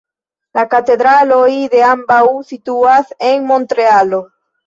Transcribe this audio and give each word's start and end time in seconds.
La 0.59 0.61
katedraloj 0.69 1.49
de 1.75 1.83
ambaŭ 1.89 2.23
situas 2.51 3.13
en 3.31 3.47
Montrealo. 3.53 4.23